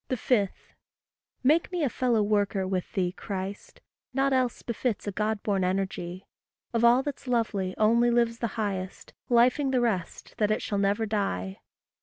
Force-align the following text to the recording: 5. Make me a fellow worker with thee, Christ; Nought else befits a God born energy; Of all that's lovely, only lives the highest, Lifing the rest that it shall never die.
5. 0.09 0.49
Make 1.43 1.71
me 1.71 1.83
a 1.83 1.87
fellow 1.87 2.23
worker 2.23 2.67
with 2.67 2.91
thee, 2.93 3.11
Christ; 3.11 3.81
Nought 4.15 4.33
else 4.33 4.63
befits 4.63 5.05
a 5.05 5.11
God 5.11 5.43
born 5.43 5.63
energy; 5.63 6.25
Of 6.73 6.83
all 6.83 7.03
that's 7.03 7.27
lovely, 7.27 7.75
only 7.77 8.09
lives 8.09 8.39
the 8.39 8.47
highest, 8.57 9.13
Lifing 9.29 9.69
the 9.71 9.79
rest 9.79 10.33
that 10.39 10.49
it 10.49 10.63
shall 10.63 10.79
never 10.79 11.05
die. 11.05 11.59